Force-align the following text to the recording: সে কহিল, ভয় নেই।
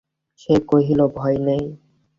সে 0.39 0.53
কহিল, 0.69 0.99
ভয় 1.17 1.37
নেই। 1.47 1.63